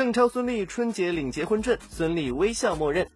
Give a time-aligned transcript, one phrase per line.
[0.00, 3.06] 邓超、孙俪春节领结婚证，孙俪微笑默认。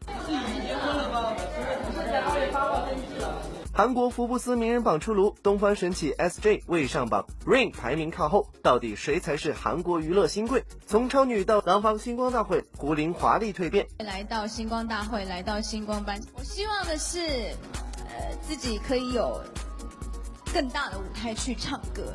[3.72, 10.62] 韩国福布斯名人榜出炉，东方神起 SJ 未上榜，Rain 排名靠后，到底谁才是韩国娱乐新贵？
[10.86, 13.87] 从超女到廊坊星光大会，胡林华丽蜕变。
[14.01, 17.19] 来到星光大会，来到星光班，我希望的是，
[18.10, 19.41] 呃，自己可以有
[20.52, 22.14] 更大的舞台去唱歌。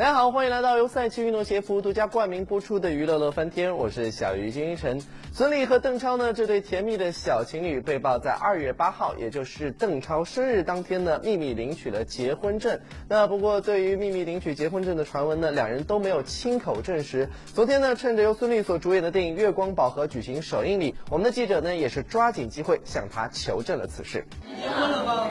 [0.00, 4.98] 大家好，欢迎来到由赛奇运动鞋服独家冠名播出的《娱乐乐翻天》，我是小鱼金一晨。
[5.30, 12.80] 孙俪和邓超呢，这对甜蜜的小情侣被曝在二月八号，也就是邓超生日当天呢，秘密领取了结婚证。
[13.10, 17.28] 那不过，对于秘密领取结婚证的传闻呢，两人都没有亲口证实。
[17.52, 24.24] 昨天呢，趁着由孙俪所主演的电影《月光宝盒》举行首映礼，我们的记者呢，也是抓紧机会向他求证了此事。
[24.62, 25.28] 结婚了吗？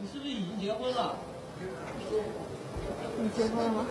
[0.00, 1.14] 你是不是已经结婚了？
[3.18, 3.86] 你结婚了吗？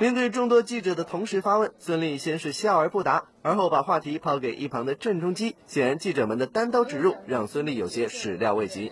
[0.00, 5.54] 面对众多记者的同时发问，孙俪先是笑而不答，而后把话题抛给一旁的郑中基。
[5.66, 8.90] 显然，记者们的单刀直入让孙俪有些始料未及。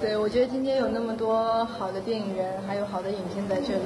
[0.00, 3.82] 对，我觉得今天有那么多好的电影人，还有好的影片在这里，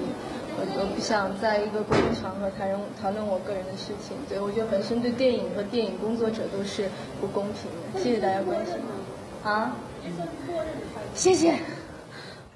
[0.59, 4.15] 我我不想在一个公共场合谈论谈论我个人的事情。
[4.29, 7.99] 对，我觉得本身对电影和电影工作者都是不公平的。
[7.99, 8.75] 谢谢大家关心。
[9.43, 9.73] 啊？
[11.15, 11.59] 谢谢。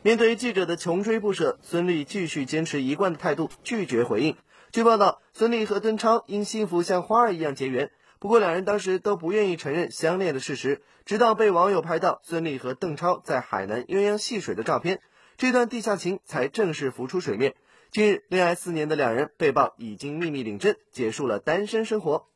[0.02, 4.36] 面对记者的穷追不舍，孙俪继续坚持一贯的态度，拒绝回应。
[4.72, 15.00] 据报道，孙俪和邓超因幸福像花儿一样结缘，不过两人当时都不愿意承认相恋的事实，直到被网友拍到孙俪和邓超在海南鸳鸯戏水的照片，
[15.36, 17.54] 这段地下情才正式浮出水面。
[17.90, 22.26] 近日，恋爱四年的两人被曝已经秘密领证，结束了单身生活。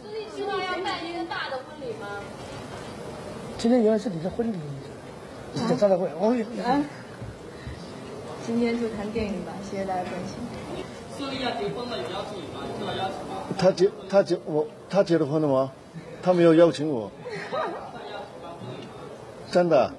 [0.00, 2.08] 孙俪计划要办一个大的婚礼吗？
[3.60, 4.56] 今天原来是你的婚礼，
[5.52, 6.06] 记者招待会。
[6.18, 6.34] 哦，
[8.46, 10.38] 今天就谈电影吧，谢谢大家关心。
[11.18, 12.62] 孙俪要结婚了，有邀请你吗？
[12.80, 13.36] 有邀请吗？
[13.58, 15.70] 他结他结我他结了婚了吗？
[16.22, 17.12] 他没有邀请我。
[19.52, 19.92] 真的，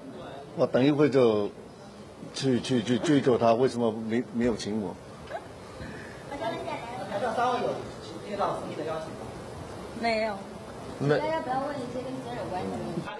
[0.57, 1.47] 我等一会就
[2.33, 4.95] 去去去追究他，为什么没没有请我？
[6.31, 6.39] 台
[7.21, 7.67] 上三位有
[8.27, 9.21] 接到孙俪的邀请吗？
[10.01, 10.33] 没有。
[11.01, 12.69] 大家不要问一些跟生日有关的。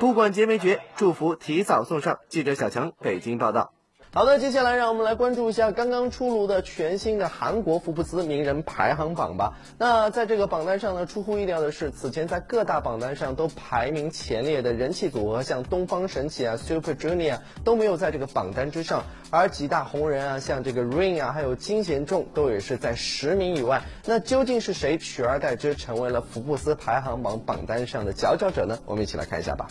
[0.01, 2.17] 不管结没结，祝福提早送上。
[2.27, 3.71] 记者小强北京报道。
[4.13, 9.53] 好的，接下来让我们来关注一下刚刚出炉的全新的韩国福布斯名人排行榜吧。
[9.77, 23.81] 那在这个榜单上呢，出乎意料的是，此前在各大榜单上都排名前列的人气组合，像东方神起啊、Super Junior 都没有在这个榜单之上，而几大红人啊，像这个 Rain 啊，还有金贤重都也是在十名以外。
[24.05, 28.77] 那究竟是谁取而代之，成为了福布斯排行榜榜单上的佼佼者呢？
[28.85, 29.69] 我们一起来看一下吧。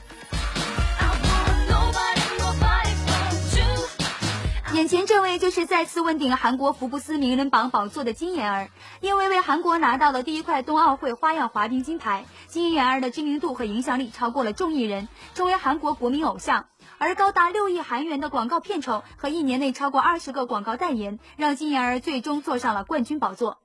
[4.73, 8.71] 眼前这位就是再次问鼎韩国福布斯名人榜宝座的金妍儿，
[9.01, 16.67] 因为为韩国拿到了第一块冬奥会花样滑冰金牌，金妍儿的知名度和影响力超过了众艺人，成为韩国国民偶像。
[16.99, 23.59] 而高达六亿韩元的广告片酬和一年内超过二十个广告代言，让金妍儿最终坐上了冠军宝座。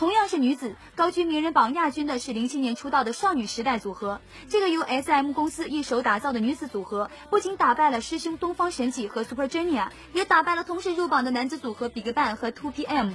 [0.00, 4.22] 同样是女子，高居名人榜亚军的是零七年出道的少女时代组合。
[4.48, 13.12] 这个由 S.M 公司一手打造的女子组合，不仅打败了师兄东方神起和 Super Junior，也打败了同时入榜的男子组合 BigBang 和 Two PM。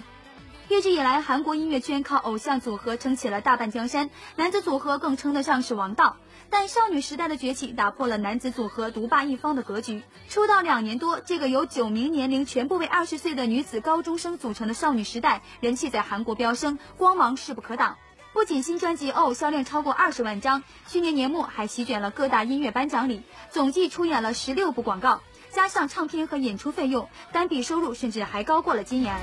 [0.69, 6.17] 一直以来，韩国音乐圈靠偶像组合撑起了大半江山，男子组合更称得上是王道。
[6.57, 10.03] 但少女时代的崛起打破了男子组合独霸一方的格局。
[10.29, 17.97] 出道两年多，这个由九名年龄全部为二十岁的女子高中生组成的少女时代，人气在韩国飙升，光芒势不可挡。
[18.31, 23.21] 不仅新专辑《哦》销量超过二十万张，去年年末还席卷了各大音乐颁奖礼，
[23.51, 25.21] 总计出演了十六部广告，
[25.51, 29.13] 加上唱片和演出费用，单笔收入甚至还高过了金妍。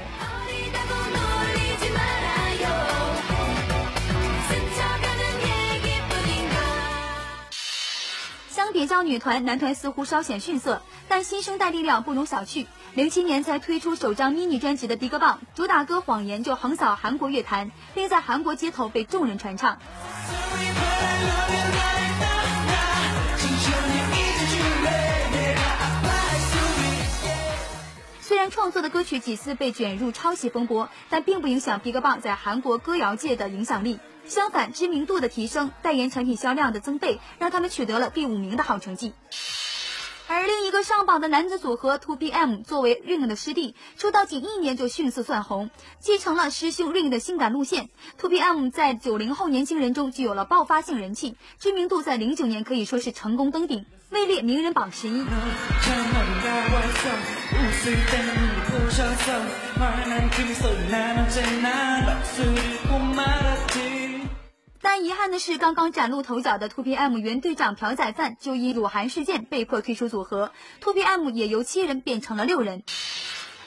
[8.62, 12.64] 相比较女团，男团似乎稍显逊色，但新生代力量不容小觑。
[12.94, 19.78] 零七年才推出首张 mini 专辑的 BigBang，主打歌《谎言》就横扫韩国乐坛，并在韩国街头被众人传唱。
[28.20, 33.98] 虽然创作的歌曲几次被卷入抄袭风波，但并不影响 BigBang 在韩国歌谣界的影响力。
[34.26, 39.12] 相反，知名度的提升、代言产品销量的增倍，让他们取得了第五名的好成绩。
[40.28, 47.90] 而另一个上榜的男子组合 Two PM 作为 Ring 的师弟，出道仅一年就迅速窜红，继承了师兄 Ring 的性感路线。
[48.16, 53.84] Two PM 在九零后年轻人中具有了爆发性人气，知名度在零九年可以说是成功登顶。
[54.08, 55.26] 位列名人榜十一。
[64.84, 70.50] 但遗憾的是，刚刚崭露头角的 T.O.P.M 原队长朴宰范就因辱韩事件被迫退出组合
[70.80, 72.82] ，T.O.P.M 也由七人变成了六人。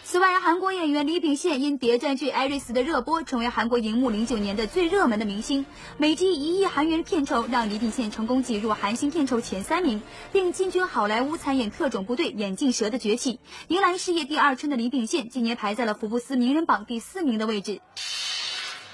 [0.04, 5.66] 此外，韩国演员李秉宪因谍战剧《艾瑞斯》的热播，成为韩国荧幕零九年的最热门的明星。
[5.98, 10.02] 每集一亿韩元片酬，让李秉宪成功挤入韩星片酬前三名，
[10.34, 13.36] 并进军好莱坞参演《特种部队：眼镜蛇的崛起》，
[13.70, 17.80] 迎来事业第二春的李秉宪，今年排在了福布斯名人榜第四名的位置。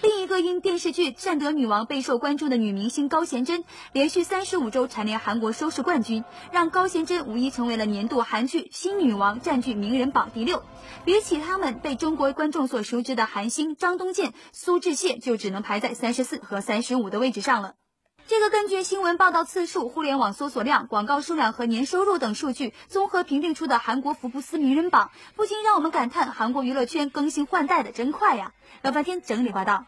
[0.01, 3.63] 另一个因电视剧《战德女王》备受关注的女明星高贤贞，
[3.93, 10.63] 连续三十五周蝉联韩国收视冠军，让高贤贞无疑成为了年度韩剧新女王，占据名人榜第六。
[11.05, 17.75] 比起他们，被中国观众所熟知的韩星张东健、苏志燮，就只能排在三十四和三十五的位置上了。
[18.31, 28.53] 这个根据新闻报道次数、互联网搜索量、广告数量和年收入等数据综合评定出的韩国福布斯名人榜，不禁让我们感叹韩国娱乐圈更新换代的真快呀！
[28.83, 29.83] 老半天整理报道。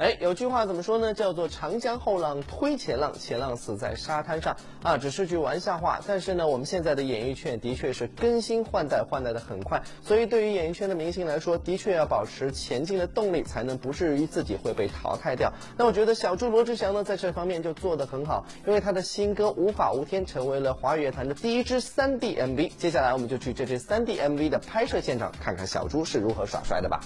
[0.00, 1.12] 哎，有句话怎么说呢？
[1.12, 6.00] 叫做“长江后浪推前浪，前浪死在沙滩上”啊，只是句玩笑话。
[6.06, 9.82] 但是呢，我们现在的演艺圈的确是更新换代，换代的很快。
[10.02, 15.52] 所以对于演艺圈的明星来说，的确要保持前进的动力，才能不至于自己会被淘汰掉。
[15.76, 22.72] 那我觉得小猪罗志祥呢，在这方面就做得很好，因为他的新歌《无法无天》成为了华语乐坛的第一支 3D MV。
[22.78, 27.00] 接下来我们就去这支 3D MV 的拍摄现场，看看小猪是如何耍帅的吧。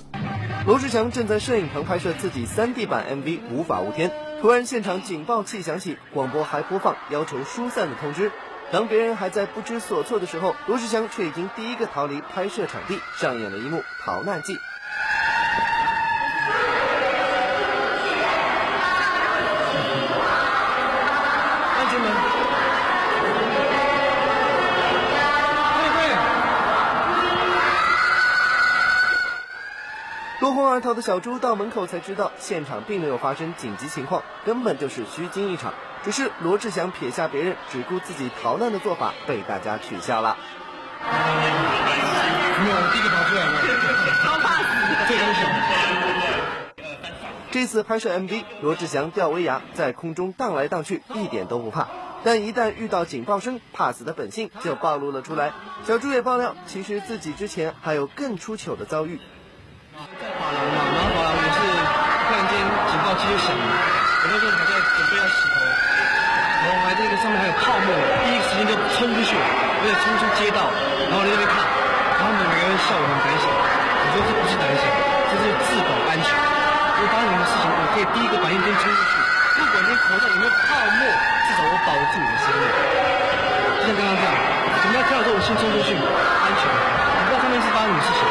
[0.64, 4.10] 罗志祥正在摄影棚拍摄自己 3D 版 MV《无法无天》，
[4.40, 8.30] 突然现场警报器响起，广播还播放要求疏散的通知。
[8.72, 14.58] 当别人还在不知所措的时候，罗志祥却已经第一个逃离拍摄场地，上演了一幕逃难记。
[30.44, 35.72] 落荒而逃的小猪到门口才知道，现场并没有发生紧急情况，根本就是虚惊一场。
[36.02, 40.36] 只是罗志祥撇下别人，只顾自己逃难的做法被大家取笑了。
[47.50, 51.88] 这次拍摄 MV，罗志祥吊威亚在空中荡来荡去，一点都不怕。
[52.22, 55.52] 但一旦遇到警报声，怕死的本性就暴露了出来。
[55.86, 59.18] 小猪也爆料，其实自己之前还有更出糗的遭遇。
[60.54, 61.58] 然后法廊也是
[62.24, 62.54] 突然间
[62.86, 67.88] 警报器就响了，我那时候还在准备要洗头，然后还在那个上面还有泡沫，
[68.24, 70.70] 第一时间就冲出去，我也冲出街道，
[71.10, 71.58] 然后在那边看，
[72.16, 74.84] 然后每个人笑我很胆小，我说这不是胆小，
[75.28, 76.30] 这是自保安全。
[76.94, 79.12] 如果发生什么事情，我可以第一个反应先冲出去，
[79.58, 81.02] 不管你口罩有没有泡沫，
[81.44, 82.62] 至少我保住我的生命。
[83.84, 84.32] 就像刚刚这样，
[84.80, 86.62] 准备要跳的时候，我先冲出去，安全。
[86.64, 88.22] 我不知道上面是发生什么事情。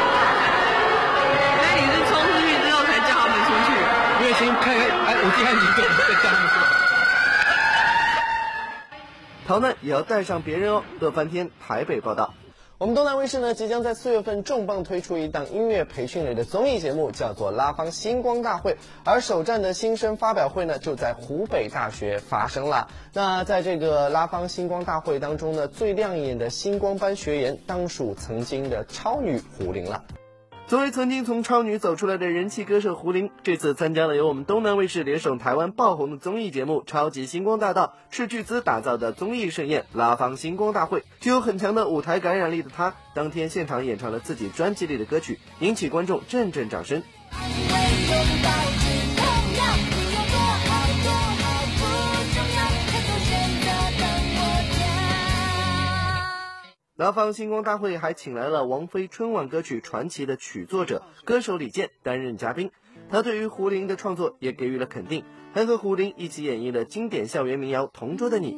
[4.34, 6.64] 先看看，哎，我第安几个再叫他们出来。
[9.46, 10.82] 逃难也要带上别人哦。
[11.00, 12.34] 乐翻天台北报道。
[12.76, 18.72] 我们东南卫视呢，即将在四月份重磅推出一档音乐培训类的综艺节目，叫做《拉芳星光大会》，
[19.04, 22.88] 而首站的新生发表会呢，就在湖北大学发生了。
[23.12, 30.02] 那在这个拉芳星光大会当中呢，最亮眼的星光班学员，当属曾经的超女胡玲了。
[30.66, 41.04] 作为曾经从超女走出来的人气歌手胡玲，这次参加了由我们东南卫视联手台湾爆红的综艺节目《超级星光大道》，斥巨资打造的综艺盛宴拉芳星光大会。
[41.20, 47.02] 具有很强的舞台感染力的她，当天现场演唱了自己专辑里的歌曲，引起观众阵阵掌声。
[56.96, 62.70] 南方星光大会还请来了王菲春晚歌曲《传奇》的曲作者、歌手李健担任嘉宾。
[63.10, 68.52] 他对于胡玲的创作也给予了肯定，还和胡玲一起演绎了经典校园民谣《同桌的你》。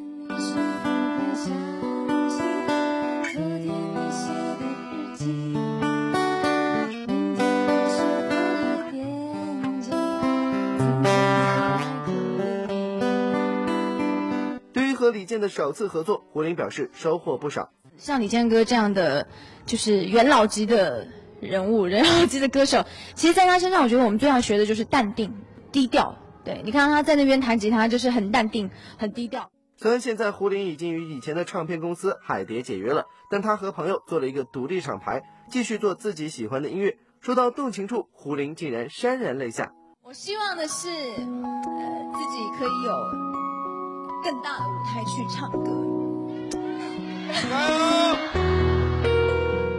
[14.75, 17.71] 对于和李健的首次合作，胡玲表示收获不少。
[17.99, 19.26] 像李健哥这样的，
[19.65, 21.07] 就是元老级的
[21.41, 22.85] 人物， 元老级的歌手，
[23.15, 25.35] 其实在他身上，我觉得我们最要学的就是淡定、
[25.73, 26.17] 低调。
[26.45, 29.50] 对你看他在那边弹吉他，就是很淡定、很低调。
[29.76, 36.97] 虽然现在胡林已经与以前的唱片公司海蝶解约了，但他和朋友做了一个独立厂牌，继续做自己喜欢的音乐。
[37.21, 39.73] 说到动情处，胡林竟然潸然泪下。
[40.03, 42.93] 我希望的是，呃，自己可以有
[44.23, 45.96] 更大的舞台去唱歌。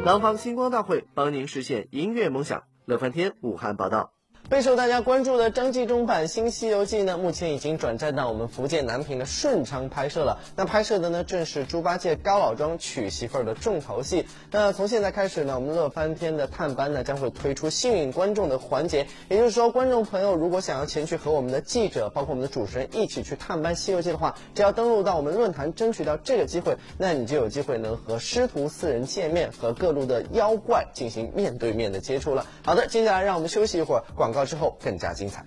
[0.06, 2.64] 廊坊星光大会帮您实现音乐梦想。
[2.86, 4.17] 乐翻天，武汉报道。
[4.50, 10.40] 备受大家关注的张纪中版《新西游记》呢，目前已经转战到我们福建南平的顺昌拍摄了。
[10.56, 14.26] 那拍摄的呢，正是猪八戒高老庄娶媳妇儿的重头戏。
[14.50, 19.06] 那从现在开始呢，我们乐翻天的探班呢，将会推出幸运观众的环节。
[19.28, 32.46] 也就是说，观众朋友如果想要前去和我们的记者，包括我们的主持人一起去探班《西游记》的话，只要登录到我们论坛，争取到这个机会，那你就有机会能和师徒四人见面，和各路的妖怪进行面对面的接触了。
[32.64, 35.46] 好的，接下来让我们休息一会儿，广告之后更加精彩。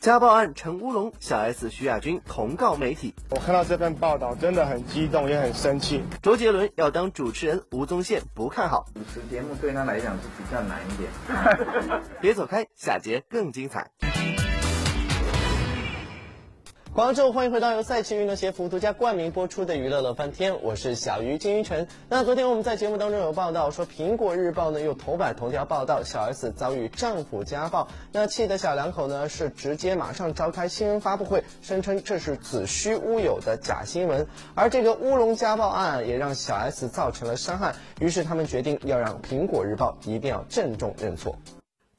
[0.00, 3.14] 家暴案成乌龙，小 S、徐亚军同告媒体。
[3.30, 6.02] 我看到这份报道，真的很激动，也很生气。
[6.20, 8.84] 周杰伦要当主持人，吴宗宪不看好。
[8.92, 12.02] 主持节目对他来讲是比较难一点。
[12.20, 13.90] 别走开，下节更精彩。
[16.94, 21.88] 广州，欢迎回到由赛奇运动鞋服独家冠名播出的娱乐乐翻天，我是小鱼金鱼晨。
[22.08, 34.28] 那昨天我们在节目当中有报道说，苹果日报呢又头版头条报道小 S 遭遇丈夫家暴，那气的小两口呢是直接马上召开新闻发布会，声称这是子虚乌有的假新闻。
[34.54, 41.36] 而这个乌龙家暴案也让小 S 造成了伤害，于是他们决定要让苹果日报一定要郑重认错。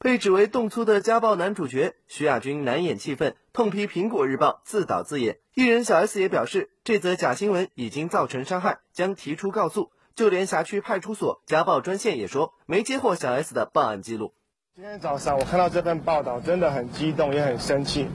[0.06, 5.40] 被指为动粗的家暴男主角徐亚军难掩气愤，痛批苹果日报自导自演。
[5.56, 9.90] 艺人小 S 也表示，这则假新闻已经造成伤害，将提出告诉。
[10.14, 14.36] 就连辖区派出所家暴专线也说没接获小 S 的报案记录。
[14.76, 18.08] 今天早上我看到这份报道，真的很激动，也很生气。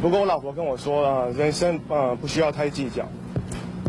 [0.00, 3.06] 不过我老婆跟我说了，人生呃不需要太计较，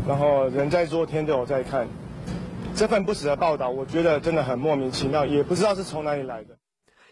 [0.05, 1.87] 然后人在做，天都有在看。
[2.77, 6.59] 这份不实的报道，我觉得真的很莫名其妙，也不知道是从哪里来的。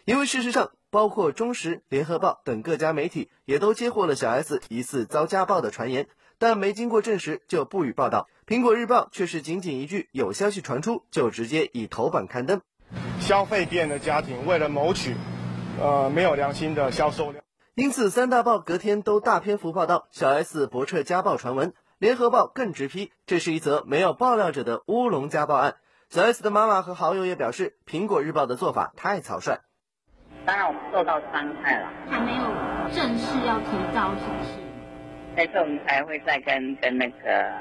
[0.04, 6.06] 因为事实上，包括中时、联合报等各家媒体也都接获了小 S 疑似遭家暴的传言，
[6.38, 8.28] 但没经过证实就不予报道。
[8.46, 12.60] 苹果日报却是仅仅一句有消息传出，就直接以头版刊登。
[13.18, 15.16] 消费店的家庭为了谋取，
[15.80, 17.42] 呃，没有良心的销售量。
[17.74, 21.74] 因此，三大报隔天都大篇幅报道小 S 驳斥家暴传闻。
[21.98, 25.76] 联合报更直批，这是一则没有爆料者的乌龙家暴案。
[26.10, 29.60] 小 S 的妈妈和好友也表示，苹果日报的做法太草率。
[30.44, 32.42] 当然，我们受到伤害了，还没有
[32.94, 34.66] 正式要提告，是不是？
[35.36, 37.52] 所以我们才会再跟跟那个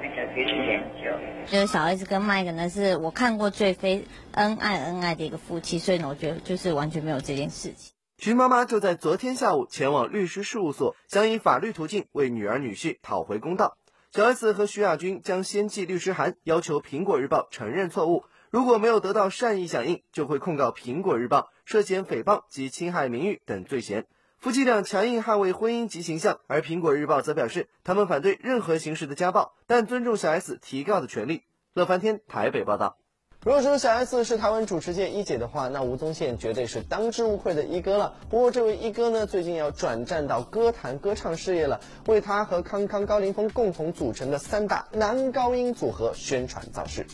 [0.00, 1.10] 那个律师研究。
[1.46, 7.94] 就是小 S 跟麦克呢，是我看过最非恩爱恩爱的一个夫妻，所以呢，我觉得就是完全没有这件事情。
[8.22, 13.76] 徐妈妈就在昨天下午前往律师事务所，想以法律途径为女儿女婿讨回公道。
[14.12, 18.22] 小 S 和徐亚军将先寄律师函，要求苹果日报承认错误。
[18.50, 24.06] 如果没有得到善意响应，就会控告苹果日报涉嫌诽谤及侵害名誉等罪嫌。
[24.38, 31.42] 夫妻俩强硬捍卫婚姻及形象，而苹果日报则表示，他们反对任何形式的家暴，但尊重小 S 提告的权利。
[31.74, 32.98] 乐翻天台北报道。
[33.44, 38.14] 如果说小 S 是台湾主持界一姐的话，那吴宗宪绝对是当之无愧的一哥了。
[38.30, 47.04] 不过这位一哥呢，最近要转战到歌坛歌唱事业了，为他和康康、高凌风共同组成的三大男高音组合宣传造势。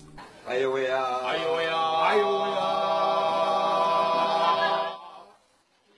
[0.47, 1.03] 哎呦喂呀！
[1.25, 2.01] 哎呦喂呀！
[2.03, 2.67] 哎呦喂呀！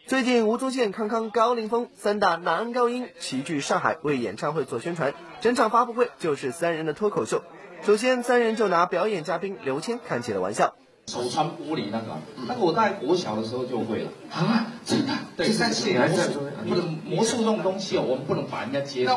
[0.07, 7.43] 最近吴宗宪、康康、高凌风三大男高音齐聚上海为演唱会做宣传，整场发布会就是三人的脱口秀。
[7.83, 10.75] 首先，三人就拿表演嘉宾刘谦开起了玩笑。
[11.07, 14.11] 手穿玻璃那个，那个我在国小的时候就会了。
[14.31, 15.13] 啊，真的？
[15.37, 19.09] 对，但是魔术，不能魔术这种东西哦，我们不能把人家接。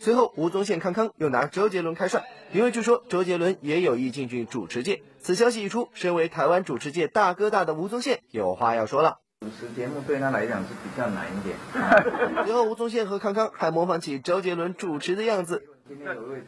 [0.00, 5.00] 随后，吴宗宪、康康又拿周杰伦开涮，因为据说周杰伦也有意进军主持界。
[5.20, 9.18] 此消息一出，身为台湾主持界大哥大的吴宗宪有话要说了。
[9.40, 11.56] 主持节目对他来讲是比较难一点。
[12.44, 15.62] 随后，吴宗宪和康康还模仿起周杰伦主持的样子。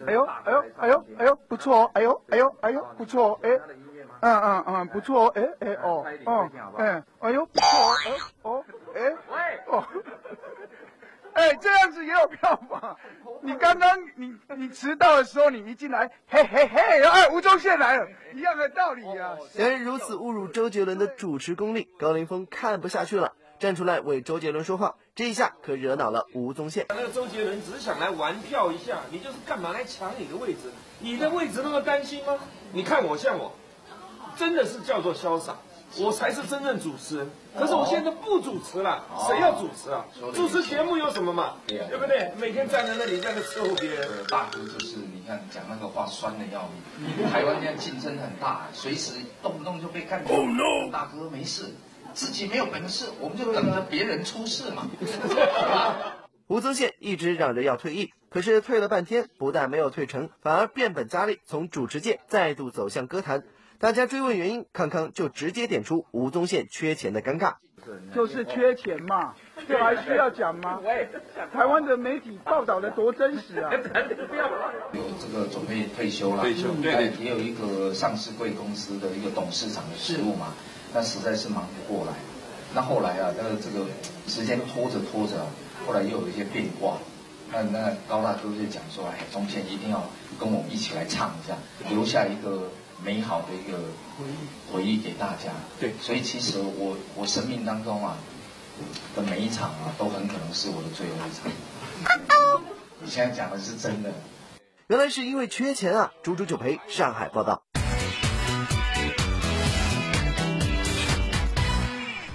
[0.06, 1.90] 哎呦哎呦哎呦哎呦不错哦！
[1.94, 3.38] 哎呦哎呦哎呦不错哦！
[3.42, 3.50] 哎，
[4.20, 5.32] 嗯嗯嗯不错哦！
[5.35, 7.94] 哎哎哦哦哎哎呦不错哦！
[8.04, 9.85] 哎哦哎喂哦，
[11.35, 12.97] 哎这样子也有票房。
[13.42, 19.37] 你刚刚你你迟到的时候，你一进来，嘿嘿嘿，哎吴宗宪来了，一样的道理呀。
[19.54, 23.32] 两人如此侮辱周杰伦的主持功力，高凌风看不下去了。
[23.60, 26.86] 站出来为周杰伦说话，这一下可惹恼了吴宗宪。
[26.88, 30.72] 那个周杰伦只是想来玩票一下，你就是干嘛来抢你的位置？
[30.98, 32.38] 你的位置那么担心吗？
[32.72, 33.52] 你看我像我，
[34.34, 35.58] 真的是叫做潇洒，
[35.98, 37.30] 我才是真正主持人。
[37.54, 40.06] 可是我现在不主持了，谁要主持啊？
[40.34, 41.56] 主持节目有什么嘛？
[41.66, 42.32] 对不对？
[42.38, 44.08] 每天站在那里在那伺候别人。
[44.30, 47.30] 大哥就是你看讲那个话酸的要命。
[47.30, 50.34] 台湾现在竞争很大，随时动不动就被干掉。
[50.90, 51.66] 大哥没事。
[52.12, 54.88] 自己没有本事，我们就等着别人出事嘛。
[56.48, 63.44] 吴宗宪一直嚷着要退役，可是退了半天，不但没有退成，反而变本加厉，从主持界再度走向歌坛。
[63.78, 67.54] 大家追问原因，康康就直接点出吴宗宪缺钱的尴尬。
[68.14, 69.34] 就是缺钱嘛，
[69.66, 70.80] 这还需要讲吗？
[71.52, 73.72] 台湾的媒体报道的多真实啊！
[73.72, 80.52] 有这个准备退休了，退休对对，也有一个上市贵公司的一个董事长的职务嘛，
[80.92, 82.12] 但实在是忙不过来。
[82.75, 83.87] 那后来啊，那个这个
[84.28, 85.47] 时间拖着拖着，
[85.87, 86.99] 后来又有一些变化。
[87.52, 90.04] 那那高大哥就讲说，哎，中间一定要
[90.38, 91.56] 跟我们一起来唱一下，
[91.88, 92.70] 留下一个
[93.02, 93.78] 美好的一个
[94.16, 95.50] 回忆回忆给大家。
[95.80, 98.16] 对，所以其实我我生命当中啊
[99.16, 102.62] 的每一场啊，都很可能是我的最后一场。
[103.02, 104.12] 你现在讲的是真的。
[104.87, 106.12] 原来是因为缺钱啊！
[106.23, 107.62] 猪猪就赔上海报道。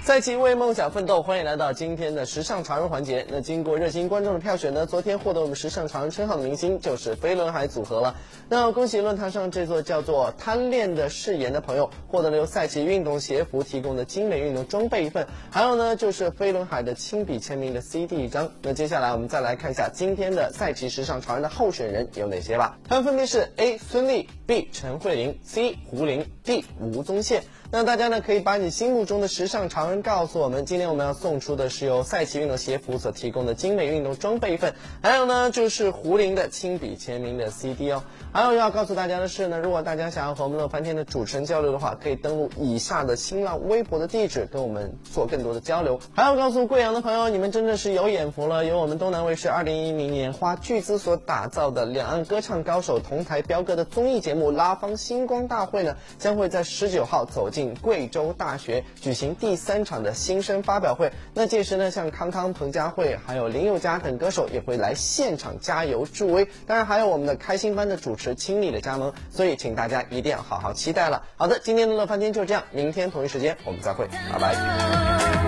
[0.05, 3.25] 赛琪为梦想奋斗，欢迎来到今天的时尚潮人环节。
[3.27, 8.15] 那经过热心观众的票选呢，昨天获得我们时尚潮人称号的明星就是飞轮海组合了。
[8.47, 18.51] 那恭喜论坛上这座叫做“贪恋的誓言”的朋友，获得了由赛琪运动鞋服提供的精美运动装备一份，还有呢就是飞轮海的亲笔签名的 CD 一张。
[18.61, 22.77] 那接下来我们再来看一下今天的赛琪时尚潮人的候选人有哪些吧。
[22.87, 27.41] 他们分别是 A 孙俪、B 陈慧琳、C 胡琳、D 吴宗宪。
[27.77, 30.65] 那大家呢可以把你心目中的时尚潮人告诉我们。
[30.65, 38.01] 今天我们要送出的是由赛奇运动鞋服所提供的精美运动装备一份，还有呢就是胡林的亲笔签名的 CD 哦。
[38.31, 45.99] 还有要告诉大家的是呢，如果大家想要和我们乐翻天的主持人交流的话，可以登录以下的新浪微博的地址跟我们做更多的交流。
[46.15, 61.11] 还要告诉贵阳的朋友，你们真的是有眼福了，由我们东南卫视二零一零年花巨资所打造的两岸歌唱高手同台飙歌的综艺节目《拉芳星光大会》呢，将会在十九号走进贵州大学举行第三场的新生发表会。
[61.33, 66.47] 那届时呢，像康康、彭佳慧还有林宥嘉等歌手也会来现场加油助威。
[66.67, 71.23] 当然还有我们的开心班的主持亲历的加盟，所以请大家一定要好好期待了。
[71.35, 75.44] 好的，今天的乐翻天就这样，明天同一时间我们再会，拜拜。